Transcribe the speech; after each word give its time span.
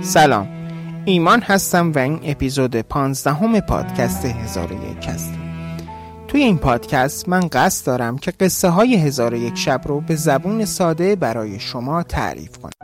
سلام. 0.00 0.48
ایمان 1.04 1.40
هستم 1.40 1.92
و 1.92 1.98
این 1.98 2.20
اپیزود 2.22 2.76
پانزدهم 2.76 3.60
پادکست 3.60 4.24
هزار 4.24 4.72
یک 4.72 5.08
است 5.08 5.34
توی 6.28 6.42
این 6.42 6.58
پادکست 6.58 7.28
من 7.28 7.40
قصد 7.40 7.86
دارم 7.86 8.18
که 8.18 8.30
قصه 8.30 8.68
های 8.68 8.96
هزار 8.96 9.34
یک 9.34 9.56
شب 9.56 9.80
رو 9.84 10.00
به 10.00 10.14
زبون 10.14 10.64
ساده 10.64 11.16
برای 11.16 11.60
شما 11.60 12.02
تعریف 12.02 12.58
کنم. 12.58 12.77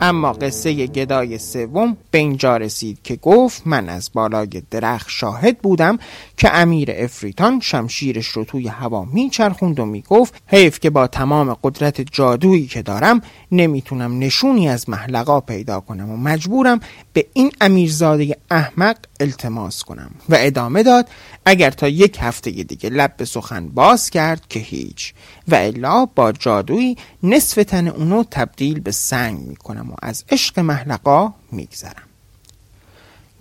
اما 0.00 0.32
قصه 0.32 0.86
گدای 0.86 1.38
سوم 1.38 1.96
به 2.10 2.18
اینجا 2.18 2.56
رسید 2.56 2.98
که 3.04 3.16
گفت 3.16 3.62
من 3.66 3.88
از 3.88 4.10
بالای 4.12 4.62
درخت 4.70 5.06
شاهد 5.10 5.58
بودم 5.58 5.98
که 6.36 6.54
امیر 6.54 6.90
افریتان 6.94 7.60
شمشیرش 7.60 8.26
رو 8.26 8.44
توی 8.44 8.68
هوا 8.68 9.04
میچرخوند 9.04 9.80
و 9.80 9.84
می‌گفت 9.84 10.34
حیف 10.46 10.80
که 10.80 10.90
با 10.90 11.06
تمام 11.06 11.54
قدرت 11.54 12.00
جادویی 12.00 12.66
که 12.66 12.82
دارم 12.82 13.20
نمی‌تونم 13.52 14.18
نشونی 14.18 14.68
از 14.68 14.88
محلقا 14.88 15.40
پیدا 15.40 15.80
کنم 15.80 16.10
و 16.10 16.16
مجبورم 16.16 16.80
به 17.12 17.26
این 17.32 17.52
امیرزاده 17.60 18.36
احمق 18.50 18.96
التماس 19.20 19.82
کنم 19.84 20.10
و 20.28 20.36
ادامه 20.38 20.82
داد 20.82 21.08
اگر 21.44 21.70
تا 21.70 21.88
یک 21.88 22.18
هفته 22.20 22.50
دیگه 22.50 22.90
لب 22.90 23.16
به 23.16 23.24
سخن 23.24 23.68
باز 23.68 24.10
کرد 24.10 24.42
که 24.48 24.60
هیچ 24.60 25.14
و 25.48 25.54
الا 25.54 26.06
با 26.06 26.32
جادویی 26.32 26.96
نصف 27.22 27.64
تن 27.64 27.88
اونو 27.88 28.24
تبدیل 28.30 28.80
به 28.80 28.90
سنگ 28.90 29.40
می‌کنم 29.40 29.89
و 29.90 29.94
از 30.02 30.24
عشق 30.28 30.58
محلقا 30.58 31.34
میگذرم. 31.52 32.02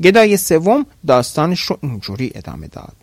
گدای 0.03 0.37
سوم 0.37 0.85
داستانش 1.07 1.61
رو 1.61 1.77
اینجوری 1.81 2.31
ادامه 2.35 2.67
داد. 2.67 2.95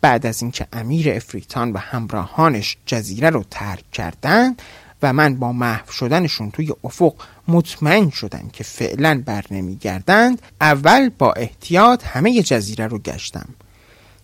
بعد 0.00 0.26
از 0.26 0.42
اینکه 0.42 0.66
امیر 0.72 1.10
افریتان 1.10 1.72
و 1.72 1.78
همراهانش 1.78 2.76
جزیره 2.86 3.30
رو 3.30 3.44
ترک 3.50 3.90
کردند 3.90 4.62
و 5.02 5.12
من 5.12 5.34
با 5.34 5.52
محو 5.52 5.92
شدنشون 5.92 6.50
توی 6.50 6.72
افق 6.84 7.14
مطمئن 7.48 8.10
شدم 8.10 8.50
که 8.52 8.64
فعلا 8.64 9.22
بر 9.26 9.44
نمیگردند 9.50 10.42
اول 10.60 11.08
با 11.08 11.32
احتیاط 11.32 12.04
همه 12.04 12.42
جزیره 12.42 12.86
رو 12.86 12.98
گشتم. 12.98 13.48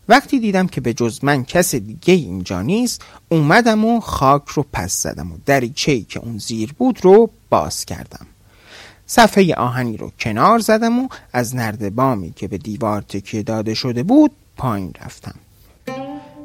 وقتی 0.09 0.41
دیدم 0.41 0.67
که 0.67 0.81
به 0.81 0.95
جز 0.95 1.25
من 1.25 1.45
کس 1.45 1.75
دیگه 1.75 2.15
اینجا 2.15 2.63
نیست 2.63 3.03
اومدم 3.29 3.85
و 3.85 4.01
خاک 4.01 4.49
رو 4.49 4.67
پس 4.73 5.03
زدم 5.03 5.33
و 5.33 5.37
دریچه‌ای 5.47 6.03
که 6.03 6.21
اون 6.21 6.39
زیر 6.39 6.73
بود 6.73 7.05
رو 7.05 7.31
باز 7.51 7.85
کردم. 7.85 8.27
صفحه 9.13 9.55
آهنی 9.55 9.97
رو 9.97 10.13
کنار 10.21 10.59
زدم 10.59 10.99
و 10.99 11.09
از 11.33 11.57
نردبامی 11.57 12.33
که 12.33 12.49
به 12.49 12.59
دیوار 12.59 13.03
تکیه 13.03 13.43
داده 13.43 13.75
شده 13.75 14.03
بود 14.03 14.31
پایین 14.57 14.93
رفتم. 15.05 15.35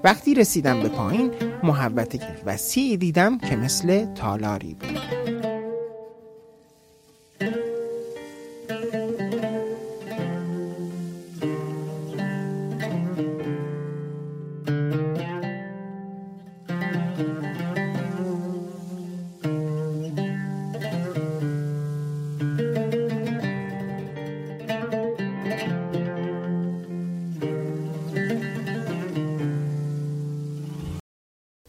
وقتی 0.03 0.35
رسیدم 0.35 0.79
به 0.79 0.89
پایین 0.89 1.31
محبت 1.63 2.19
وسیعی 2.45 2.97
دیدم 2.97 3.37
که 3.37 3.55
مثل 3.55 4.13
تالاری 4.13 4.73
بود. 4.73 5.34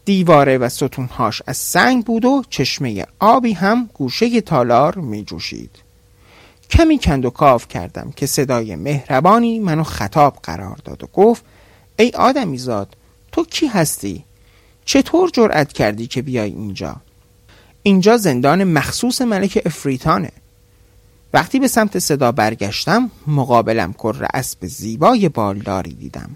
دیواره 0.07 0.59
و 0.59 0.69
ستونهاش 0.69 1.43
از 1.47 1.57
سنگ 1.57 2.05
بود 2.05 2.25
و 2.25 2.43
چشمه 2.51 3.07
آبی 3.19 3.53
هم 3.53 3.91
گوشه 3.95 4.41
تالار 4.41 4.99
می 4.99 5.25
جوشید. 5.25 5.71
کمی 6.71 6.99
کند 6.99 7.25
و 7.25 7.31
کاف 7.31 7.69
کردم 7.69 8.13
که 8.17 8.27
صدای 8.27 8.77
مهربانی 8.77 9.59
منو 9.59 9.83
خطاب 9.83 10.39
قرار 10.43 10.79
داد 10.85 11.05
و 11.05 11.07
گفت 11.07 11.45
ای 11.99 12.11
آدمی 12.11 12.59
زاد 12.59 12.97
تو 13.33 13.45
کی 13.45 13.67
هستی؟ 13.67 14.25
چطور 14.85 15.31
جرأت 15.31 15.73
کردی 15.73 16.07
که 16.07 16.23
بیای 16.23 16.51
اینجا؟ 16.51 16.97
اینجا 17.83 18.17
زندان 18.17 18.65
مخصوص 18.65 19.21
ملک 19.21 19.63
افریتانه 19.67 20.33
وقتی 21.33 21.61
به 21.61 21.69
سمت 21.69 21.99
صدا 21.99 22.33
برگشتم 22.33 23.11
مقابلم 23.27 23.93
کر 23.93 24.27
اسب 24.35 24.67
زیبای 24.67 25.29
بالداری 25.29 25.95
دیدم 25.95 26.31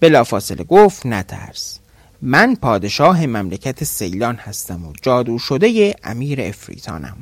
بلافاصله 0.00 0.64
گفت 0.64 1.06
نترس 1.06 1.77
من 2.22 2.54
پادشاه 2.54 3.26
مملکت 3.26 3.84
سیلان 3.84 4.36
هستم 4.36 4.86
و 4.86 4.92
جادو 5.02 5.38
شده 5.38 5.96
امیر 6.04 6.40
افریتانم. 6.40 7.16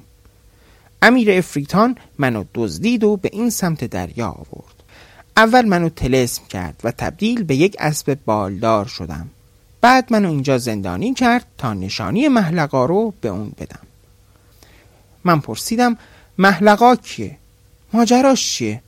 امیر 1.03 1.31
افریتان 1.31 1.97
منو 2.19 2.45
دزدید 2.55 3.05
و 3.05 3.17
به 3.17 3.31
این 3.33 3.51
سمت 3.51 3.85
دریا 3.85 4.29
آورد. 4.29 4.83
اول 5.37 5.65
منو 5.65 5.89
تلسم 5.89 6.43
کرد 6.49 6.81
و 6.85 6.91
تبدیل 6.91 7.45
به 7.45 7.57
یک 7.57 7.77
اسب 7.79 8.19
بالدار 8.25 8.87
شدم. 8.87 9.31
بعد 9.81 10.13
منو 10.13 10.29
اینجا 10.29 10.59
زندانی 10.59 11.15
کرد 11.15 11.47
تا 11.59 11.75
نشانی 11.75 12.29
محلقا 12.29 12.85
رو 12.85 13.15
به 13.21 13.29
اون 13.29 13.53
بدم. 13.59 13.87
من 15.25 15.41
پرسیدم 15.41 15.97
محلقا 16.39 16.97
کیه؟ 16.97 17.37
ماجراش 17.93 18.53
چیه؟ 18.53 18.83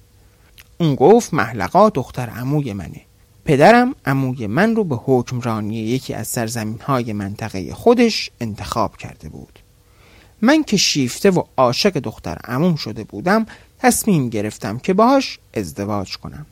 اون 0.79 0.95
گفت 0.95 1.35
محلقا 1.35 1.91
دختر 1.91 2.29
عموی 2.31 2.73
منه. 2.73 3.08
پدرم 3.49 3.95
عموی 4.07 4.47
من 4.47 4.77
رو 4.77 4.85
به 4.85 4.97
حکمرانی 4.97 5.77
یکی 5.77 6.15
از 6.15 6.29
سرزمین 6.29 6.81
های 6.81 7.13
منطقه 7.13 7.75
خودش 7.75 8.31
انتخاب 8.41 8.97
کرده 8.97 9.29
بود. 9.29 9.59
من 10.43 10.65
که 10.65 10.77
شیفته 10.77 11.31
و 11.31 11.43
عاشق 11.57 11.99
دختر 11.99 12.39
عموم 12.45 12.77
شده 12.77 13.05
بودم 13.05 13.47
تصمیم 13.79 14.29
گرفتم 14.29 14.79
که 14.79 14.95
باهاش 14.95 15.39
ازدواج 15.55 16.17
کنم. 16.17 16.47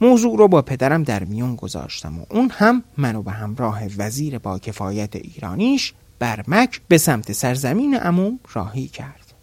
موضوع 0.00 0.38
رو 0.38 0.48
با 0.48 0.62
پدرم 0.62 1.02
در 1.02 1.24
میون 1.24 1.56
گذاشتم 1.56 2.18
و 2.18 2.24
اون 2.30 2.50
هم 2.50 2.82
منو 2.96 3.22
به 3.22 3.32
همراه 3.32 3.82
وزیر 3.98 4.38
با 4.38 4.58
کفایت 4.58 5.16
ایرانیش 5.16 5.92
برمک 6.18 6.80
به 6.88 6.98
سمت 6.98 7.32
سرزمین 7.32 7.94
عموم 7.94 8.38
راهی 8.52 8.88
کرد. 8.88 9.34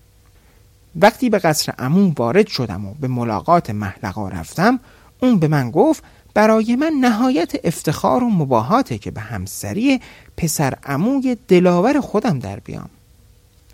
وقتی 0.95 1.29
به 1.29 1.39
قصر 1.39 1.73
عموم 1.79 2.13
وارد 2.17 2.47
شدم 2.47 2.85
و 2.85 2.93
به 2.93 3.07
ملاقات 3.07 3.69
محلقا 3.69 4.27
رفتم 4.27 4.79
اون 5.19 5.39
به 5.39 5.47
من 5.47 5.71
گفت 5.71 6.03
برای 6.33 6.75
من 6.75 6.93
نهایت 7.01 7.51
افتخار 7.63 8.23
و 8.23 8.29
مباهاته 8.29 8.97
که 8.97 9.11
به 9.11 9.21
همسری 9.21 10.01
پسر 10.37 10.73
عموی 10.83 11.37
دلاور 11.47 12.01
خودم 12.01 12.39
در 12.39 12.59
بیام. 12.59 12.89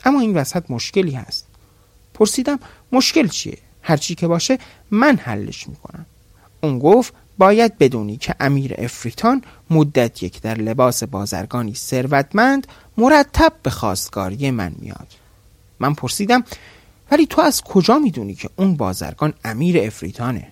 اما 0.06 0.20
این 0.20 0.34
وسط 0.34 0.64
مشکلی 0.70 1.12
هست. 1.12 1.48
پرسیدم 2.14 2.60
مشکل 2.92 3.28
چیه؟ 3.28 3.58
هرچی 3.82 4.16
که 4.16 4.28
باشه 4.28 4.60
من 4.92 5.18
حلش 5.18 5.68
می‌کنم. 5.68 6.06
اون 6.62 6.80
گفت 6.80 7.14
باید 7.38 7.78
بدونی 7.78 8.18
که 8.18 8.36
امیر 8.40 8.76
افریتان 8.78 9.42
مدت 9.70 10.24
یک 10.24 10.42
در 10.42 10.58
لباس 10.58 11.04
بازرگانی 11.04 11.76
ثروتمند 11.76 12.68
مرتب 12.98 13.54
به 13.64 13.70
خواستگاری 13.70 14.52
من 14.52 14.72
میاد. 14.80 15.08
من 15.80 15.94
پرسیدم 15.94 16.44
ولی 17.12 17.26
تو 17.26 17.42
از 17.42 17.62
کجا 17.62 18.00
می‌دونی 18.00 18.36
که 18.36 18.50
اون 18.56 18.76
بازرگان 18.76 19.34
امیر 19.46 19.88
افریتانه؟ 19.88 20.48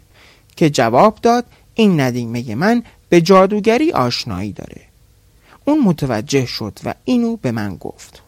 که 0.56 0.70
جواب 0.70 1.20
داد 1.22 1.46
این 1.76 2.00
ندیمه 2.00 2.56
من 2.56 2.84
به 3.10 3.22
جادوگری 3.22 3.92
آشنایی 3.92 4.52
داره. 4.52 4.82
اون 5.66 5.80
متوجه 5.84 6.46
شد 6.46 6.80
و 6.84 6.94
اینو 7.06 7.36
به 7.36 7.52
من 7.52 7.76
گفت. 7.76 8.22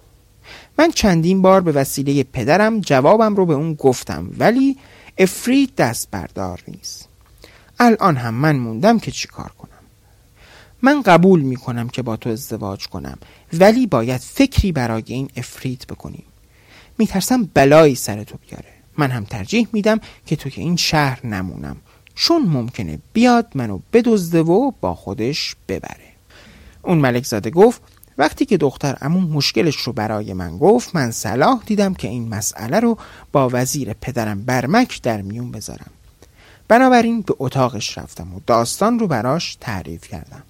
من 0.77 0.91
چندین 0.91 1.41
بار 1.41 1.61
به 1.61 1.71
وسیله 1.71 2.23
پدرم 2.23 2.79
جوابم 2.79 3.35
رو 3.35 3.45
به 3.45 3.53
اون 3.53 3.73
گفتم 3.73 4.29
ولی 4.37 4.77
افرید 5.17 5.75
دست 5.75 6.07
بردار 6.11 6.63
نیست. 6.67 7.07
الان 7.79 8.15
هم 8.15 8.33
من 8.33 8.55
موندم 8.55 8.99
که 8.99 9.11
چیکار 9.11 9.51
کنم. 9.57 9.69
من 10.81 11.01
قبول 11.01 11.41
می 11.41 11.55
کنم 11.55 11.89
که 11.89 12.01
با 12.01 12.17
تو 12.17 12.29
ازدواج 12.29 12.87
کنم 12.87 13.17
ولی 13.53 13.87
باید 13.87 14.21
فکری 14.21 14.71
برای 14.71 15.03
این 15.07 15.29
افرید 15.35 15.85
بکنیم. 15.89 16.25
میترسم 16.97 17.49
بلایی 17.53 17.95
سر 17.95 18.23
تو 18.23 18.37
بیاره. 18.47 18.73
من 18.97 19.11
هم 19.11 19.23
ترجیح 19.23 19.67
میدم 19.73 19.99
که 20.25 20.35
تو 20.35 20.49
که 20.49 20.61
این 20.61 20.75
شهر 20.75 21.27
نمونم. 21.27 21.77
چون 22.15 22.41
ممکنه 22.41 22.99
بیاد 23.13 23.47
منو 23.55 23.79
بدزده 23.93 24.41
و 24.41 24.71
با 24.81 24.95
خودش 24.95 25.55
ببره. 25.67 26.13
اون 26.81 26.97
ملک 26.97 27.25
زاده 27.25 27.49
گفت 27.49 27.81
وقتی 28.17 28.45
که 28.45 28.57
دختر 28.57 28.97
امون 29.01 29.23
مشکلش 29.23 29.75
رو 29.75 29.93
برای 29.93 30.33
من 30.33 30.57
گفت 30.57 30.95
من 30.95 31.11
صلاح 31.11 31.63
دیدم 31.65 31.93
که 31.93 32.07
این 32.07 32.29
مسئله 32.29 32.79
رو 32.79 32.97
با 33.31 33.49
وزیر 33.53 33.93
پدرم 33.93 34.43
برمک 34.43 35.01
در 35.01 35.21
میون 35.21 35.51
بذارم. 35.51 35.91
بنابراین 36.67 37.21
به 37.21 37.35
اتاقش 37.39 37.97
رفتم 37.97 38.35
و 38.35 38.39
داستان 38.47 38.99
رو 38.99 39.07
براش 39.07 39.57
تعریف 39.61 40.07
کردم. 40.07 40.43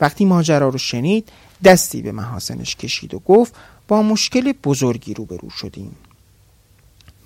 وقتی 0.00 0.24
ماجرا 0.24 0.68
رو 0.68 0.78
شنید 0.78 1.28
دستی 1.64 2.02
به 2.02 2.12
محاسنش 2.12 2.76
کشید 2.76 3.14
و 3.14 3.18
گفت 3.18 3.54
با 3.88 4.02
مشکل 4.02 4.52
بزرگی 4.52 5.14
روبرو 5.14 5.50
شدیم. 5.50 5.96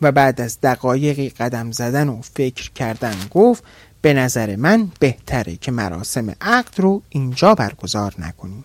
و 0.02 0.12
بعد 0.12 0.40
از 0.40 0.58
دقایقی 0.62 1.28
قدم 1.28 1.72
زدن 1.72 2.08
و 2.08 2.20
فکر 2.22 2.70
کردن 2.70 3.16
گفت 3.30 3.64
به 4.02 4.14
نظر 4.14 4.56
من 4.56 4.88
بهتره 5.00 5.56
که 5.56 5.72
مراسم 5.72 6.34
عقد 6.40 6.80
رو 6.80 7.02
اینجا 7.08 7.54
برگزار 7.54 8.14
نکنیم. 8.18 8.64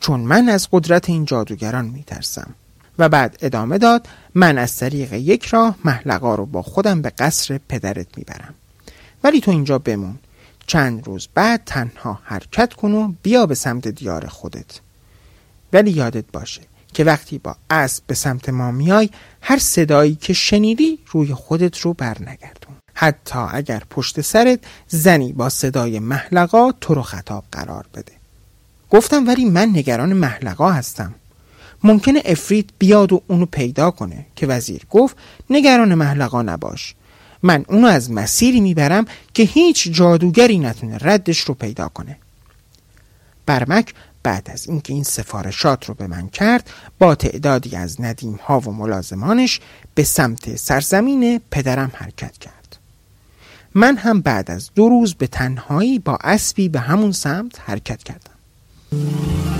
چون 0.00 0.20
من 0.20 0.48
از 0.48 0.68
قدرت 0.72 1.10
این 1.10 1.24
جادوگران 1.24 1.84
میترسم. 1.84 2.54
و 2.98 3.08
بعد 3.08 3.38
ادامه 3.42 3.78
داد 3.78 4.08
من 4.34 4.58
از 4.58 4.76
طریق 4.76 5.12
یک 5.12 5.46
راه 5.46 5.76
محلقا 5.84 6.34
رو 6.34 6.46
با 6.46 6.62
خودم 6.62 7.02
به 7.02 7.10
قصر 7.10 7.60
پدرت 7.68 8.06
می‌برم. 8.16 8.54
ولی 9.24 9.40
تو 9.40 9.50
اینجا 9.50 9.78
بمون. 9.78 10.18
چند 10.66 11.06
روز 11.06 11.28
بعد 11.34 11.62
تنها 11.66 12.20
حرکت 12.24 12.72
کن 12.72 12.92
و 12.92 13.12
بیا 13.22 13.46
به 13.46 13.54
سمت 13.54 13.88
دیار 13.88 14.26
خودت. 14.26 14.80
ولی 15.72 15.90
یادت 15.90 16.24
باشه 16.32 16.60
که 17.00 17.04
وقتی 17.04 17.38
با 17.38 17.56
اسب 17.70 18.02
به 18.06 18.14
سمت 18.14 18.48
ما 18.48 18.70
میای 18.70 19.10
هر 19.40 19.58
صدایی 19.58 20.14
که 20.14 20.32
شنیدی 20.32 20.98
روی 21.10 21.34
خودت 21.34 21.78
رو 21.78 21.94
برنگردون. 21.94 22.74
حتی 22.94 23.38
اگر 23.38 23.82
پشت 23.90 24.20
سرت 24.20 24.58
زنی 24.88 25.32
با 25.32 25.48
صدای 25.48 25.98
محلقا 25.98 26.72
تو 26.72 26.94
رو 26.94 27.02
خطاب 27.02 27.44
قرار 27.52 27.86
بده. 27.94 28.12
گفتم 28.90 29.26
ولی 29.26 29.44
من 29.44 29.68
نگران 29.68 30.12
محلقا 30.12 30.70
هستم. 30.70 31.14
ممکنه 31.84 32.22
افرید 32.24 32.70
بیاد 32.78 33.12
و 33.12 33.22
اونو 33.26 33.46
پیدا 33.46 33.90
کنه 33.90 34.26
که 34.36 34.46
وزیر 34.46 34.86
گفت 34.90 35.16
نگران 35.50 35.94
محلقا 35.94 36.42
نباش. 36.42 36.94
من 37.42 37.64
اونو 37.68 37.86
از 37.86 38.10
مسیری 38.10 38.60
می‌برم 38.60 39.04
که 39.34 39.42
هیچ 39.42 39.88
جادوگری 39.92 40.58
نتونه 40.58 40.98
ردش 41.00 41.40
رو 41.40 41.54
پیدا 41.54 41.88
کنه. 41.88 42.16
برمک 43.46 43.94
بعد 44.22 44.50
از 44.50 44.66
اینکه 44.66 44.92
این 44.92 45.04
سفارشات 45.04 45.84
رو 45.84 45.94
به 45.94 46.06
من 46.06 46.28
کرد 46.28 46.70
با 46.98 47.14
تعدادی 47.14 47.76
از 47.76 48.00
ندیم 48.00 48.40
ها 48.44 48.60
و 48.60 48.72
ملازمانش 48.72 49.60
به 49.94 50.04
سمت 50.04 50.56
سرزمین 50.56 51.40
پدرم 51.50 51.90
حرکت 51.94 52.38
کرد. 52.38 52.78
من 53.74 53.96
هم 53.96 54.20
بعد 54.20 54.50
از 54.50 54.70
دو 54.74 54.88
روز 54.88 55.14
به 55.14 55.26
تنهایی 55.26 55.98
با 55.98 56.18
اسبی 56.20 56.68
به 56.68 56.80
همون 56.80 57.12
سمت 57.12 57.60
حرکت 57.60 58.02
کردم. 58.02 59.59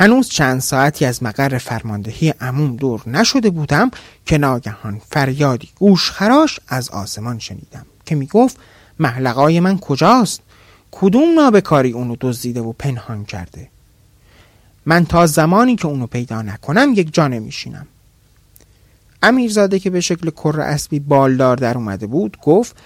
هنوز 0.00 0.28
چند 0.28 0.60
ساعتی 0.60 1.04
از 1.04 1.22
مقر 1.22 1.58
فرماندهی 1.58 2.34
عموم 2.40 2.76
دور 2.76 3.02
نشده 3.06 3.50
بودم 3.50 3.90
که 4.26 4.38
ناگهان 4.38 5.00
فریادی 5.10 5.68
گوش 5.78 6.10
خراش 6.10 6.60
از 6.68 6.90
آسمان 6.90 7.38
شنیدم 7.38 7.86
که 8.06 8.14
می 8.14 8.26
گفت 8.26 8.56
محلقای 8.98 9.60
من 9.60 9.78
کجاست؟ 9.78 10.40
کدوم 10.90 11.34
نابکاری 11.34 11.92
اونو 11.92 12.16
دزدیده 12.20 12.60
و 12.60 12.72
پنهان 12.72 13.24
کرده؟ 13.24 13.68
من 14.86 15.06
تا 15.06 15.26
زمانی 15.26 15.76
که 15.76 15.86
اونو 15.86 16.06
پیدا 16.06 16.42
نکنم 16.42 16.92
یک 16.94 17.14
جا 17.14 17.28
نمیشینم 17.28 17.86
امیرزاده 19.22 19.78
که 19.78 19.90
به 19.90 20.00
شکل 20.00 20.30
کر 20.30 20.60
اسبی 20.60 21.00
بالدار 21.00 21.56
در 21.56 21.76
اومده 21.78 22.06
بود 22.06 22.36
گفت 22.42 22.76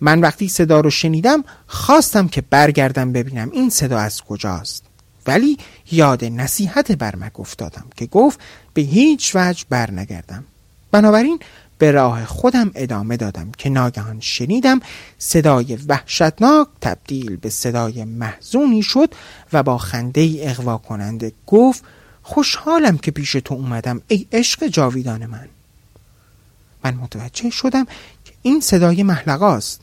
من 0.00 0.20
وقتی 0.20 0.48
صدا 0.48 0.80
رو 0.80 0.90
شنیدم 0.90 1.44
خواستم 1.66 2.28
که 2.28 2.40
برگردم 2.40 3.12
ببینم 3.12 3.50
این 3.52 3.70
صدا 3.70 3.98
از 3.98 4.22
کجاست 4.22 4.87
ولی 5.28 5.58
یاد 5.92 6.24
نصیحت 6.24 6.92
برمک 6.92 7.40
افتادم 7.40 7.84
که 7.96 8.06
گفت 8.06 8.40
به 8.74 8.82
هیچ 8.82 9.32
وجه 9.34 9.64
برنگردم. 9.68 10.44
بنابراین 10.90 11.38
به 11.78 11.90
راه 11.90 12.24
خودم 12.24 12.70
ادامه 12.74 13.16
دادم 13.16 13.52
که 13.58 13.70
ناگهان 13.70 14.20
شنیدم 14.20 14.80
صدای 15.18 15.78
وحشتناک 15.88 16.68
تبدیل 16.80 17.36
به 17.36 17.50
صدای 17.50 18.04
محزونی 18.04 18.82
شد 18.82 19.14
و 19.52 19.62
با 19.62 19.78
خنده 19.78 20.40
اغوا 20.42 20.78
کننده 20.78 21.32
گفت 21.46 21.84
خوشحالم 22.22 22.98
که 22.98 23.10
پیش 23.10 23.32
تو 23.32 23.54
اومدم 23.54 24.00
ای 24.08 24.26
عشق 24.32 24.66
جاویدان 24.66 25.26
من. 25.26 25.48
من 26.84 26.94
متوجه 26.94 27.50
شدم 27.50 27.84
که 28.24 28.32
این 28.42 28.60
صدای 28.60 29.02
محلقاست. 29.02 29.80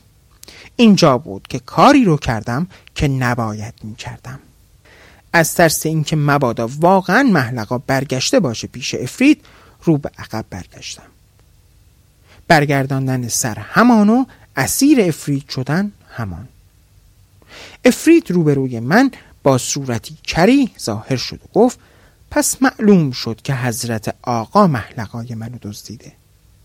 اینجا 0.76 1.18
بود 1.18 1.46
که 1.48 1.58
کاری 1.58 2.04
رو 2.04 2.16
کردم 2.16 2.66
که 2.94 3.08
نباید 3.08 3.74
می 3.82 3.94
کردم 3.94 4.38
از 5.36 5.54
ترس 5.54 5.86
اینکه 5.86 6.16
مبادا 6.16 6.68
واقعا 6.80 7.22
محلقا 7.22 7.78
برگشته 7.78 8.40
باشه 8.40 8.66
پیش 8.66 8.94
افرید 8.94 9.44
رو 9.82 9.98
به 9.98 10.10
عقب 10.18 10.44
برگشتم. 10.50 11.02
برگرداندن 12.48 13.28
سر 13.28 13.58
همان 13.58 14.08
و 14.08 14.24
اسیر 14.56 15.00
افرید 15.00 15.48
شدن 15.48 15.92
همان. 16.10 16.48
افرید 17.84 18.30
روبروی 18.30 18.80
من 18.80 19.10
با 19.42 19.58
صورتی 19.58 20.16
کری 20.24 20.70
ظاهر 20.80 21.16
شد 21.16 21.40
و 21.44 21.58
گفت 21.58 21.78
پس 22.30 22.62
معلوم 22.62 23.10
شد 23.10 23.40
که 23.44 23.54
حضرت 23.54 24.14
آقا 24.22 24.66
محلقای 24.66 25.34
منو 25.34 25.58
دزدیده. 25.62 26.12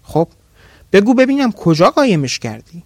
خب 0.03 0.27
بگو 0.93 1.13
ببینم 1.13 1.51
کجا 1.51 1.89
قایمش 1.89 2.39
کردی؟ 2.39 2.83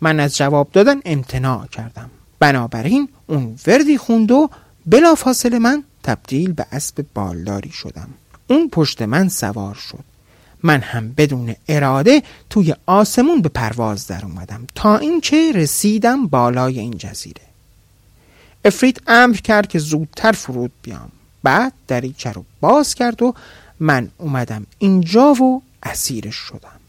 من 0.00 0.20
از 0.20 0.36
جواب 0.36 0.72
دادن 0.72 1.00
امتناع 1.04 1.66
کردم. 1.66 2.10
بنابراین 2.38 3.08
اون 3.26 3.56
وردی 3.66 3.98
خوند 3.98 4.30
و 4.30 4.50
بلا 4.86 5.14
فاصله 5.14 5.58
من 5.58 5.84
تبدیل 6.02 6.52
به 6.52 6.66
اسب 6.72 7.04
بالداری 7.14 7.70
شدم. 7.70 8.08
اون 8.46 8.68
پشت 8.68 9.02
من 9.02 9.28
سوار 9.28 9.74
شد. 9.74 10.04
من 10.62 10.80
هم 10.80 11.12
بدون 11.12 11.54
اراده 11.68 12.22
توی 12.50 12.74
آسمون 12.86 13.42
به 13.42 13.48
پرواز 13.48 14.06
در 14.06 14.24
اومدم 14.24 14.66
تا 14.74 14.96
اینکه 14.96 15.52
رسیدم 15.54 16.26
بالای 16.26 16.80
این 16.80 16.98
جزیره. 16.98 17.42
افرید 18.64 19.02
امر 19.06 19.36
کرد 19.36 19.68
که 19.68 19.78
زودتر 19.78 20.32
فرود 20.32 20.72
بیام. 20.82 21.12
بعد 21.42 21.72
دریچه 21.88 22.32
رو 22.32 22.44
باز 22.60 22.94
کرد 22.94 23.22
و 23.22 23.34
من 23.80 24.10
اومدم 24.18 24.66
اینجا 24.78 25.34
و 25.34 25.62
اسیرش 25.82 26.34
شدم. 26.34 26.80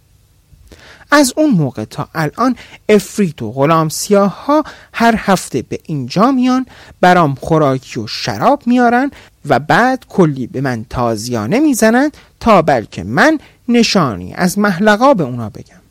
از 1.15 1.33
اون 1.37 1.49
موقع 1.49 1.85
تا 1.85 2.07
الان 2.15 2.55
افریت 2.89 3.41
و 3.41 3.51
غلام 3.51 3.89
سیاه 3.89 4.45
ها 4.45 4.63
هر 4.93 5.15
هفته 5.17 5.61
به 5.61 5.79
اینجا 5.83 6.31
میان 6.31 6.65
برام 7.01 7.35
خوراکی 7.35 7.99
و 7.99 8.07
شراب 8.07 8.61
میارن 8.65 9.11
و 9.45 9.59
بعد 9.59 10.05
کلی 10.09 10.47
به 10.47 10.61
من 10.61 10.85
تازیانه 10.89 11.59
می‌زنن 11.59 12.11
تا 12.39 12.61
بلکه 12.61 13.03
من 13.03 13.39
نشانی 13.69 14.33
از 14.33 14.59
محلقا 14.59 15.13
به 15.13 15.23
اونا 15.23 15.49
بگم. 15.49 15.81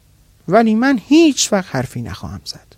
ولی 0.49 0.75
من 0.75 1.01
هیچ 1.09 1.53
وقت 1.53 1.77
حرفی 1.77 2.03
نخواهم 2.03 2.41
زد. 2.45 2.75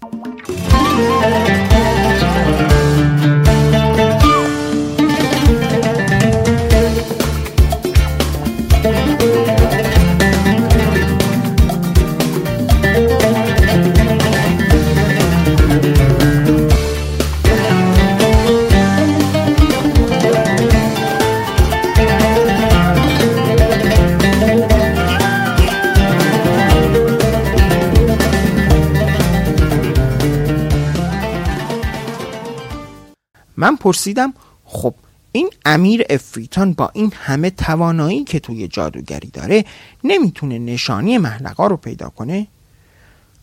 من 33.66 33.76
پرسیدم 33.76 34.34
خب 34.64 34.94
این 35.32 35.50
امیر 35.64 36.04
افریتان 36.10 36.72
با 36.72 36.90
این 36.94 37.12
همه 37.16 37.50
توانایی 37.50 38.24
که 38.24 38.40
توی 38.40 38.68
جادوگری 38.68 39.28
داره 39.28 39.64
نمی‌تونه 40.04 40.58
نشانی 40.58 41.18
محلقا 41.18 41.66
رو 41.66 41.76
پیدا 41.76 42.08
کنه؟ 42.08 42.46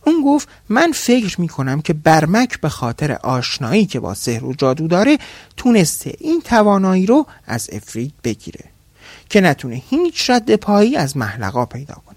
اون 0.06 0.22
گفت 0.24 0.48
من 0.68 0.92
فکر 0.92 1.40
می‌کنم 1.40 1.82
که 1.82 1.92
برمک 1.92 2.60
به 2.60 2.68
خاطر 2.68 3.12
آشنایی 3.12 3.86
که 3.86 4.00
با 4.00 4.14
سحر 4.14 4.44
و 4.44 4.54
جادو 4.54 4.88
داره 4.88 5.18
تونسته 5.56 6.14
این 6.20 6.40
توانایی 6.40 7.06
رو 7.06 7.26
از 7.46 7.70
افرید 7.72 8.14
بگیره 8.24 8.64
که 9.28 9.40
نتونه 9.40 9.82
هیچ 9.90 10.30
رد 10.30 10.56
پایی 10.56 10.96
از 10.96 11.16
محلقا 11.16 11.66
پیدا 11.66 11.94
کنه 12.06 12.13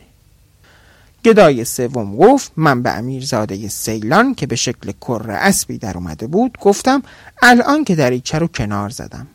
گدای 1.28 1.66
سوم 1.66 2.18
گفت 2.18 2.52
من 2.58 2.82
به 2.82 2.92
امیرزاده 2.92 3.68
سیلان 3.68 4.36
که 4.36 4.48
به 4.48 4.56
شکل 4.56 4.92
کره 4.92 5.34
اسبی 5.34 5.78
در 5.78 5.98
اومده 5.98 6.28
بود 6.28 6.58
گفتم 6.62 7.04
الان 7.42 7.84
که 7.84 7.96
دریچه 7.96 8.40
رو 8.40 8.48
کنار 8.48 8.90
زدم. 8.90 9.28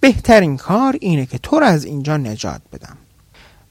بهترین 0.00 0.56
کار 0.56 0.96
اینه 1.00 1.26
که 1.26 1.38
تو 1.38 1.60
رو 1.60 1.66
از 1.66 1.84
اینجا 1.84 2.16
نجات 2.16 2.60
بدم. 2.72 2.96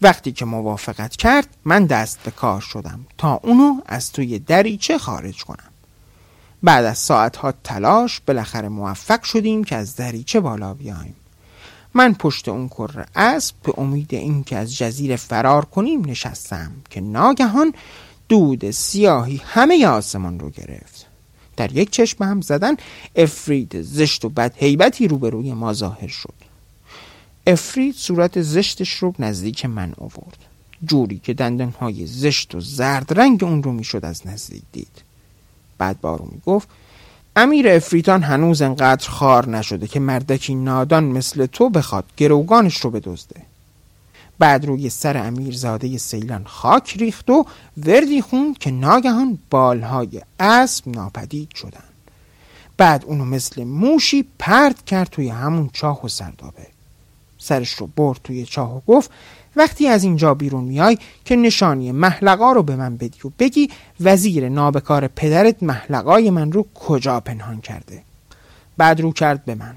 وقتی 0.01 0.31
که 0.31 0.45
موافقت 0.45 1.15
کرد 1.15 1.47
من 1.65 1.85
دست 1.85 2.19
به 2.23 2.31
کار 2.31 2.61
شدم 2.61 3.05
تا 3.17 3.39
اونو 3.43 3.81
از 3.85 4.11
توی 4.11 4.39
دریچه 4.39 4.97
خارج 4.97 5.43
کنم. 5.43 5.71
بعد 6.63 6.85
از 6.85 6.97
ساعتها 6.97 7.53
تلاش 7.63 8.21
بالاخره 8.27 8.69
موفق 8.69 9.23
شدیم 9.23 9.63
که 9.63 9.75
از 9.75 9.95
دریچه 9.95 10.39
بالا 10.39 10.73
بیایم. 10.73 11.15
من 11.93 12.13
پشت 12.13 12.47
اون 12.47 12.69
کره 12.69 13.05
اسب 13.15 13.55
به 13.63 13.73
امید 13.77 14.13
اینکه 14.13 14.57
از 14.57 14.77
جزیره 14.77 15.15
فرار 15.15 15.65
کنیم 15.65 16.05
نشستم 16.05 16.71
که 16.89 17.01
ناگهان 17.01 17.73
دود 18.29 18.71
سیاهی 18.71 19.41
همه 19.45 19.87
آسمان 19.87 20.39
رو 20.39 20.49
گرفت. 20.49 21.05
در 21.57 21.71
یک 21.71 21.89
چشم 21.89 22.23
هم 22.23 22.41
زدن 22.41 22.75
افرید 23.15 23.81
زشت 23.81 24.25
و 24.25 24.29
بد 24.29 24.53
هیبتی 24.57 25.07
روبروی 25.07 25.53
ما 25.53 25.73
ظاهر 25.73 26.07
شد. 26.07 26.33
افرید 27.47 27.95
صورت 27.95 28.41
زشتش 28.41 28.93
رو 28.93 29.13
نزدیک 29.19 29.65
من 29.65 29.93
آورد. 29.97 30.37
جوری 30.85 31.19
که 31.23 31.33
دندانهای 31.33 32.05
زشت 32.07 32.55
و 32.55 32.59
زرد 32.59 33.19
رنگ 33.19 33.43
اون 33.43 33.63
رو 33.63 33.71
می‌شد 33.71 34.05
از 34.05 34.27
نزدیک 34.27 34.63
دید. 34.71 35.01
بعد 35.77 36.01
بارو 36.01 36.29
می‌گفت 36.31 36.67
امیر 37.35 37.69
افریتان 37.69 38.23
هنوز 38.23 38.61
انقدر 38.61 39.09
خار 39.09 39.49
نشده 39.49 39.87
که 39.87 39.99
مردکی 39.99 40.55
نادان 40.55 41.03
مثل 41.03 41.45
تو 41.45 41.69
بخواد 41.69 42.05
گروگانش 42.17 42.77
رو 42.77 42.89
بدزده. 42.89 43.41
بعد 44.39 44.65
روی 44.65 44.89
سر 44.89 45.17
امیر 45.17 45.55
زاده 45.55 45.97
سیلان 45.97 46.43
خاک 46.45 46.97
ریخت 46.97 47.29
و 47.29 47.45
وردی 47.77 48.21
خوند 48.21 48.57
که 48.57 48.71
ناگهان 48.71 49.39
بالهای 49.49 50.21
اسب 50.39 50.87
ناپدید 50.89 51.49
شدن. 51.55 51.83
بعد 52.77 53.05
اونو 53.05 53.25
مثل 53.25 53.63
موشی 53.63 54.25
پرد 54.39 54.85
کرد 54.85 55.09
توی 55.09 55.29
همون 55.29 55.69
چاه 55.73 56.05
و 56.05 56.07
سردابه. 56.07 56.67
سرش 57.37 57.73
رو 57.73 57.87
برد 57.95 58.19
توی 58.23 58.45
چاه 58.45 58.77
و 58.77 58.81
گفت 58.87 59.11
وقتی 59.55 59.87
از 59.87 60.03
اینجا 60.03 60.33
بیرون 60.33 60.63
میای 60.63 60.97
که 61.25 61.35
نشانی 61.35 61.91
محلقا 61.91 62.51
رو 62.51 62.63
به 62.63 62.75
من 62.75 62.97
بدی 62.97 63.19
و 63.25 63.31
بگی 63.39 63.69
وزیر 64.01 64.49
نابکار 64.49 65.07
پدرت 65.07 65.63
محلقای 65.63 66.29
من 66.29 66.51
رو 66.51 66.67
کجا 66.73 67.19
پنهان 67.19 67.61
کرده. 67.61 68.03
بعد 68.77 69.01
رو 69.01 69.13
کرد 69.13 69.45
به 69.45 69.55
من. 69.55 69.75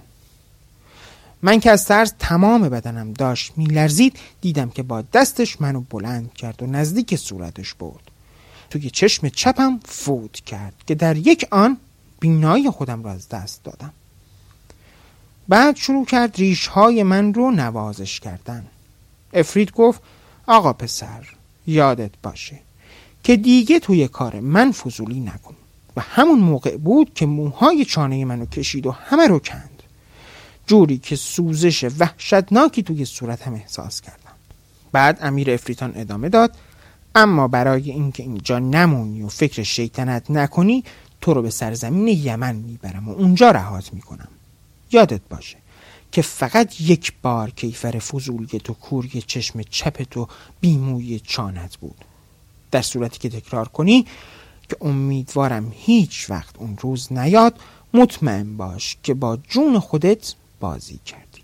من 1.42 1.61
که 1.61 1.71
از 1.71 1.85
ترس 1.85 2.12
تمام 2.18 2.68
بدنم 2.68 3.12
داشت 3.12 3.52
میلرزید 3.56 4.18
دیدم 4.40 4.71
که 4.71 4.83
با 4.83 5.02
دستش 5.02 5.61
منو 5.61 5.80
بلند 5.80 6.33
کرد 6.35 6.62
و 6.62 6.66
نزدیک 6.66 7.16
صورتش 7.16 7.75
برد. 7.75 8.11
توی 8.71 8.90
چشم 8.90 9.28
چپم 9.28 9.80
فوت 9.85 10.33
کرد 10.33 10.75
که 10.87 10.95
در 10.95 11.16
یک 11.16 11.47
آن 11.50 11.76
بینایی 12.21 12.71
خودم 12.71 13.04
را 13.04 13.11
از 13.11 13.28
دست 13.28 13.64
دادم. 13.64 13.92
بعد 15.49 15.76
شروع 15.76 16.04
کرد 16.04 16.37
ریش 16.37 16.66
های 16.66 17.02
من 17.02 17.35
رو 17.35 17.50
نوازش 17.50 18.21
کردن. 18.21 18.66
افرید 19.33 19.73
گفت 19.73 20.02
آقا 20.47 20.73
پسر 20.73 21.26
یادت 21.66 22.11
باشه 22.23 22.59
که 23.25 23.37
دیگه 23.37 23.80
توی 23.80 24.09
کار 24.09 24.40
من 24.40 24.73
فضولی 24.73 25.21
نکن 25.21 25.54
و 25.97 26.00
همون 26.00 26.38
موقع 26.38 26.76
بود 26.76 27.14
که 27.14 27.26
موهای 27.26 27.85
چانه 27.85 28.25
منو 28.25 28.47
کشید 28.47 28.87
و 28.87 28.90
همه 28.90 29.26
رو 29.26 29.38
کند. 29.38 29.83
جوری 30.66 30.99
که 30.99 31.16
سوزش 31.16 31.85
وحشتناکی 31.99 32.83
توی 32.83 33.04
صورتم 33.04 33.54
احساس 33.54 34.00
کردم. 34.00 34.33
بعد 34.92 35.18
امیر 35.23 35.50
افریتان 35.50 35.92
ادامه 35.97 36.28
داد 36.28 36.56
اما 37.14 37.49
برای 37.49 37.90
اینکه 37.90 38.23
اینجا 38.23 38.59
نمونی 38.59 39.23
و 39.23 39.28
فکر 39.28 39.62
شیطنت 39.62 40.30
نکنی 40.30 40.85
تو 41.21 41.35
رو 41.35 41.42
به 41.42 41.50
سرزمین 41.50 42.09
یمن 42.09 42.56
می‌برم 42.56 43.09
و 43.09 43.12
اونجا 43.12 43.50
رهات 43.50 43.95
می‌کنم. 43.95 44.28
یادت 44.92 45.21
باشه. 45.30 45.56
که 46.12 46.22
فقط 46.22 46.80
یک 46.80 47.12
بار 47.22 47.50
کیفر 47.50 47.98
فضولی 47.98 48.46
تو 48.46 48.72
کوری 48.72 49.22
چشم 49.22 49.62
چپ 49.62 50.02
تو 50.02 50.28
بیموی 50.60 51.20
چانت 51.20 51.76
بود. 51.76 52.04
در 52.70 52.82
صورتی 52.82 53.18
که 53.18 53.40
تکرار 53.40 53.68
کنی 53.68 54.06
که 54.68 54.76
امیدوارم 54.80 55.72
هیچ 55.76 56.30
وقت 56.30 56.56
اون 56.58 56.78
روز 56.80 57.12
نیاد 57.12 57.60
مطمئن 57.94 58.56
باش 58.56 58.96
که 59.02 59.14
با 59.14 59.36
جون 59.36 59.78
خودت 59.78 60.34
بازی 60.60 61.00
کردی. 61.06 61.42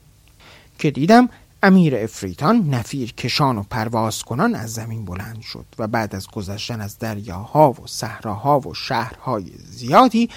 که 0.79 0.91
دیدم 0.91 1.29
امیر 1.63 1.97
افریتان 1.97 2.69
نفیر 2.71 3.13
کشان 3.13 3.59
و 3.59 3.63
پرواز 3.63 4.23
کنان 4.23 4.55
از 4.55 4.73
زمین 4.73 5.05
بلند 5.05 5.43
شد 5.43 5.65
و 5.79 5.87
بعد 5.87 6.15
از 6.15 6.29
گذشتن 6.29 6.81
از 6.81 6.99
دریاها 6.99 7.71
و 7.71 7.87
صحراها 7.87 8.61
و 8.61 8.75
شهرهای 8.75 9.47
زیادی 9.71 10.31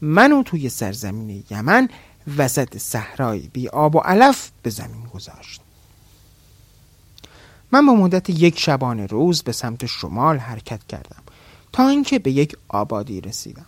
منو 0.00 0.42
توی 0.42 0.68
سرزمین 0.68 1.44
یمن 1.50 1.88
وسط 2.36 2.78
صحرای 2.78 3.38
بی 3.38 3.68
آب 3.68 3.96
و 3.96 3.98
علف 3.98 4.50
به 4.62 4.70
زمین 4.70 5.04
گذاشت. 5.14 5.60
من 7.72 7.86
با 7.86 7.94
مدت 7.94 8.30
یک 8.30 8.58
شبانه 8.58 9.06
روز 9.06 9.42
به 9.42 9.52
سمت 9.52 9.86
شمال 9.86 10.38
حرکت 10.38 10.86
کردم 10.86 11.22
تا 11.72 11.88
اینکه 11.88 12.18
به 12.18 12.30
یک 12.30 12.56
آبادی 12.68 13.20
رسیدم. 13.20 13.66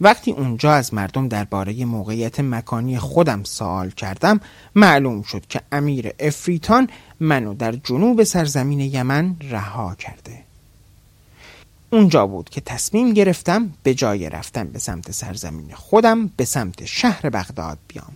وقتی 0.00 0.30
اونجا 0.30 0.72
از 0.72 0.94
مردم 0.94 1.28
درباره 1.28 1.84
موقعیت 1.84 2.40
مکانی 2.40 2.98
خودم 2.98 3.44
سوال 3.44 3.90
کردم 3.90 4.40
معلوم 4.74 5.22
شد 5.22 5.46
که 5.46 5.60
امیر 5.72 6.12
افریتان 6.20 6.90
منو 7.20 7.54
در 7.54 7.72
جنوب 7.72 8.24
سرزمین 8.24 8.80
یمن 8.80 9.36
رها 9.40 9.94
کرده. 9.94 10.47
اونجا 11.90 12.26
بود 12.26 12.50
که 12.50 12.60
تصمیم 12.60 13.12
گرفتم 13.12 13.72
به 13.82 13.94
جای 13.94 14.30
رفتن 14.30 14.64
به 14.64 14.78
سمت 14.78 15.10
سرزمین 15.10 15.74
خودم 15.74 16.26
به 16.36 16.44
سمت 16.44 16.84
شهر 16.84 17.30
بغداد 17.30 17.78
بیام. 17.88 18.12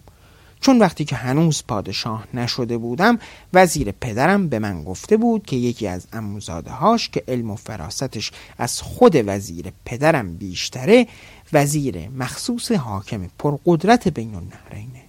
چون 0.61 0.79
وقتی 0.79 1.05
که 1.05 1.17
هنوز 1.17 1.63
پادشاه 1.69 2.27
نشده 2.35 2.79
بودم 2.79 3.19
وزیر 3.53 3.93
پدرم 3.93 4.49
به 4.49 4.59
من 4.59 4.85
گفته 4.85 5.17
بود 5.17 5.47
که 5.47 5.57
یکی 5.57 5.87
از 5.87 6.07
اموزاده 6.13 6.71
هاش 6.71 7.09
که 7.09 7.25
علم 7.29 7.51
و 7.51 7.57
فراستش 7.57 8.31
از 8.59 8.83
خود 8.83 9.23
وزیر 9.27 9.73
پدرم 9.85 10.37
بیشتره 10.37 11.07
وزیر 11.53 12.09
مخصوص 12.09 12.73
حاکم 12.73 13.29
پرقدرت 13.39 14.09
بین 14.09 14.35
النهرینه. 14.35 15.03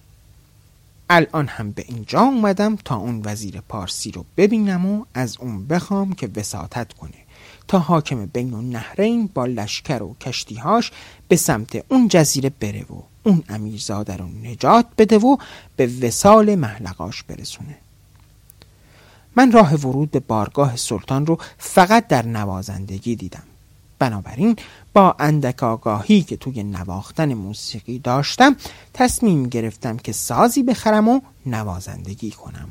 الان 1.10 1.46
هم 1.46 1.70
به 1.70 1.84
اینجا 1.88 2.20
اومدم 2.20 2.76
تا 2.76 2.96
اون 2.96 3.22
وزیر 3.24 3.60
پارسی 3.68 4.10
رو 4.10 4.24
ببینم 4.36 4.86
و 4.86 5.04
از 5.14 5.36
اون 5.40 5.66
بخوام 5.66 6.12
که 6.12 6.30
وساطت 6.36 6.92
کنه. 6.92 7.23
تا 7.68 7.78
حاکم 7.78 8.26
بین 8.26 8.54
النهرین 8.54 9.30
با 9.34 9.46
لشکر 9.46 10.02
و 10.02 10.16
کشتیهاش 10.20 10.92
به 11.28 11.36
سمت 11.36 11.84
اون 11.88 12.08
جزیره 12.08 12.50
بره 12.60 12.82
و 12.82 13.02
اون 13.22 13.44
امیرزاده 13.48 14.16
رو 14.16 14.26
نجات 14.42 14.86
بده 14.98 15.18
و 15.18 15.36
به 15.76 15.90
وسال 16.02 16.54
محلقاش 16.54 17.22
برسونه. 17.22 17.76
من 19.36 19.52
راه 19.52 19.74
ورود 19.74 20.10
به 20.10 20.20
بارگاه 20.20 20.76
سلطان 20.76 21.26
رو 21.26 21.38
فقط 21.58 22.08
در 22.08 22.26
نوازندگی 22.26 23.16
دیدم. 23.16 23.42
بنابراین 23.98 24.56
با 24.92 25.16
اندک 25.18 25.62
آگاهی 25.62 26.22
که 26.22 26.36
توی 26.36 26.62
نواختن 26.62 27.34
موسیقی 27.34 27.98
داشتم 27.98 28.56
تصمیم 28.94 29.48
گرفتم 29.48 29.96
که 29.96 30.12
سازی 30.12 30.62
بخرم 30.62 31.08
و 31.08 31.20
نوازندگی 31.46 32.30
کنم. 32.30 32.68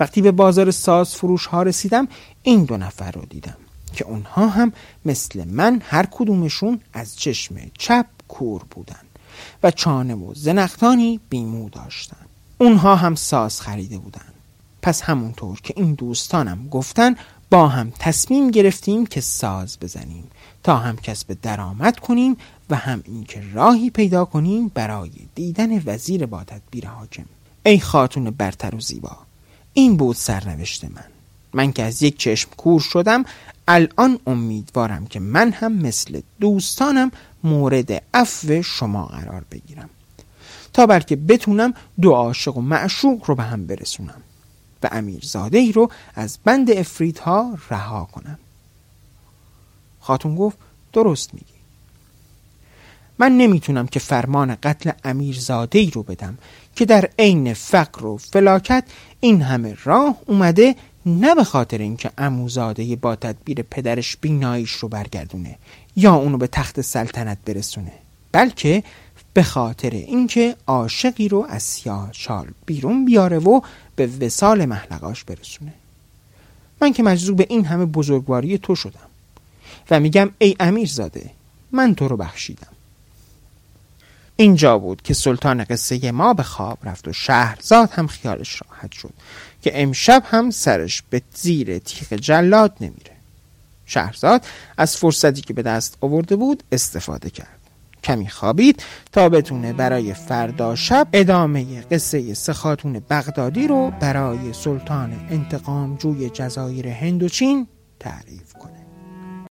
وقتی 0.00 0.22
به 0.22 0.32
بازار 0.32 0.70
ساز 0.70 1.14
فروش 1.14 1.46
ها 1.46 1.62
رسیدم 1.62 2.08
این 2.42 2.64
دو 2.64 2.76
نفر 2.76 3.10
رو 3.10 3.24
دیدم 3.24 3.56
که 3.92 4.04
اونها 4.04 4.48
هم 4.48 4.72
مثل 5.04 5.44
من 5.44 5.82
هر 5.84 6.06
کدومشون 6.10 6.80
از 6.92 7.16
چشم 7.16 7.54
چپ 7.78 8.06
کور 8.28 8.62
بودن 8.70 9.02
و 9.62 9.70
چانه 9.70 10.14
و 10.14 10.34
زنختانی 10.34 11.20
بیمو 11.28 11.68
داشتن. 11.68 12.26
اونها 12.58 12.96
هم 12.96 13.14
ساز 13.14 13.60
خریده 13.60 13.98
بودن. 13.98 14.32
پس 14.82 15.02
همونطور 15.02 15.60
که 15.60 15.74
این 15.76 15.94
دوستانم 15.94 16.68
گفتن 16.68 17.14
با 17.50 17.68
هم 17.68 17.92
تصمیم 17.98 18.50
گرفتیم 18.50 19.06
که 19.06 19.20
ساز 19.20 19.78
بزنیم 19.80 20.24
تا 20.62 20.76
هم 20.76 20.96
کسب 20.96 21.36
درآمد 21.42 21.98
کنیم 21.98 22.36
و 22.70 22.76
هم 22.76 23.02
اینکه 23.06 23.42
راهی 23.52 23.90
پیدا 23.90 24.24
کنیم 24.24 24.68
برای 24.68 25.10
دیدن 25.34 25.82
وزیر 25.86 26.26
با 26.26 26.44
تدبیر 26.44 26.86
حاکم. 26.86 27.24
ای 27.66 27.80
خاتون 27.80 28.30
برتر 28.30 28.74
و 28.74 28.80
زیبا 28.80 29.16
این 29.72 29.96
بود 29.96 30.16
سرنوشت 30.16 30.84
من. 30.84 31.04
من 31.52 31.72
که 31.72 31.82
از 31.82 32.02
یک 32.02 32.18
چشم 32.18 32.50
کور 32.56 32.80
شدم 32.80 33.24
الان 33.68 34.18
امیدوارم 34.26 35.06
که 35.06 35.20
من 35.20 35.52
هم 35.52 35.72
مثل 35.72 36.20
دوستانم 36.40 37.10
مورد 37.44 38.02
عفو 38.14 38.62
شما 38.62 39.06
قرار 39.06 39.44
بگیرم. 39.50 39.90
تا 40.72 40.86
بلکه 40.86 41.16
بتونم 41.16 41.74
دو 42.00 42.12
عاشق 42.12 42.56
و 42.56 42.60
معشوق 42.60 43.24
رو 43.26 43.34
به 43.34 43.42
هم 43.42 43.66
برسونم 43.66 44.22
و 44.82 44.88
امیرزاده 44.92 45.58
ای 45.58 45.72
رو 45.72 45.90
از 46.14 46.38
بند 46.44 46.70
افریدها 46.70 47.58
رها 47.70 48.08
کنم. 48.12 48.38
خاتون 50.00 50.34
گفت 50.36 50.58
درست 50.92 51.34
میگی. 51.34 51.61
من 53.22 53.36
نمی‌تونم 53.36 53.86
که 53.86 54.00
فرمان 54.00 54.56
قتل 54.62 54.90
امیرزاده 55.04 55.78
ای 55.78 55.90
رو 55.90 56.02
بدم 56.02 56.38
که 56.76 56.84
در 56.84 57.08
عین 57.18 57.54
فقر 57.54 58.06
و 58.06 58.16
فلاکت 58.16 58.84
این 59.20 59.42
همه 59.42 59.76
راه 59.84 60.16
اومده 60.26 60.76
نه 61.06 61.34
به 61.34 61.44
خاطر 61.44 61.78
اینکه 61.78 62.10
اموزاده 62.18 62.96
با 62.96 63.16
تدبیر 63.16 63.62
پدرش 63.62 64.16
بیناییش 64.16 64.70
رو 64.70 64.88
برگردونه 64.88 65.58
یا 65.96 66.14
اونو 66.14 66.38
به 66.38 66.46
تخت 66.46 66.80
سلطنت 66.80 67.38
برسونه 67.46 67.92
بلکه 68.32 68.82
به 69.34 69.42
خاطر 69.42 69.90
اینکه 69.90 70.56
عاشقی 70.66 71.28
رو 71.28 71.46
از 71.48 71.62
سیاه 71.62 72.08
شال 72.12 72.46
بیرون 72.66 73.04
بیاره 73.04 73.38
و 73.38 73.60
به 73.96 74.06
وسال 74.06 74.64
محلقاش 74.64 75.24
برسونه. 75.24 75.72
من 76.80 76.92
که 76.92 77.02
مجذوب 77.02 77.36
به 77.36 77.46
این 77.50 77.64
همه 77.64 77.86
بزرگواری 77.86 78.58
تو 78.58 78.74
شدم 78.74 79.08
و 79.90 80.00
میگم 80.00 80.30
ای 80.38 80.56
امیرزاده 80.60 81.30
من 81.72 81.94
تو 81.94 82.08
رو 82.08 82.16
بخشیدم. 82.16 82.81
اینجا 84.42 84.78
بود 84.78 85.02
که 85.02 85.14
سلطان 85.14 85.64
قصه 85.64 86.12
ما 86.12 86.34
به 86.34 86.42
خواب 86.42 86.78
رفت 86.84 87.08
و 87.08 87.12
شهرزاد 87.12 87.90
هم 87.90 88.06
خیالش 88.06 88.62
راحت 88.62 88.92
شد 88.92 89.12
که 89.62 89.82
امشب 89.82 90.22
هم 90.26 90.50
سرش 90.50 91.02
به 91.10 91.22
زیر 91.34 91.78
تیغ 91.78 92.18
جلاد 92.18 92.72
نمیره. 92.80 93.12
شهرزاد 93.86 94.44
از 94.76 94.96
فرصتی 94.96 95.40
که 95.40 95.54
به 95.54 95.62
دست 95.62 95.96
آورده 96.00 96.36
بود 96.36 96.62
استفاده 96.72 97.30
کرد. 97.30 97.58
کمی 98.04 98.28
خوابید 98.28 98.82
تا 99.12 99.28
بتونه 99.28 99.72
برای 99.72 100.14
فردا 100.14 100.74
شب 100.74 101.08
ادامه 101.12 101.80
قصه 101.80 102.34
سخاتون 102.34 103.02
بغدادی 103.10 103.68
رو 103.68 103.92
برای 104.00 104.52
سلطان 104.52 105.26
انتقام 105.30 105.96
جوی 105.96 106.30
جزایر 106.30 106.88
هندوچین 106.88 107.66
تعریف 108.00 108.52
کنه. 108.52 108.81